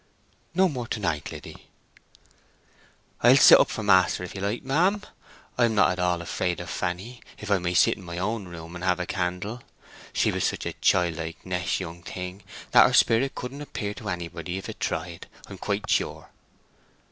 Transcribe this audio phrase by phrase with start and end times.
[0.55, 1.67] "No more to night, Liddy."
[3.21, 5.03] "I'll sit up for master if you like, ma'am.
[5.59, 8.47] I am not at all afraid of Fanny, if I may sit in my own
[8.47, 9.61] room and have a candle.
[10.11, 12.41] She was such a childlike, nesh young thing
[12.71, 16.31] that her spirit couldn't appear to anybody if it tried, I'm quite sure."